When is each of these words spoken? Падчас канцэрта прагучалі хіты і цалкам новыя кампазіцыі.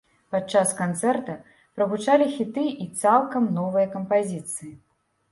Падчас 0.33 0.69
канцэрта 0.77 1.33
прагучалі 1.79 2.25
хіты 2.37 2.63
і 2.85 2.87
цалкам 3.01 3.43
новыя 3.59 3.91
кампазіцыі. 3.97 4.71